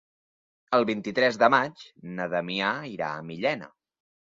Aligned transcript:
El 0.77 0.85
vint-i-tres 0.89 1.37
de 1.43 1.51
maig 1.57 1.85
na 2.17 2.29
Damià 2.33 2.73
irà 2.95 3.13
a 3.13 3.23
Millena. 3.31 3.73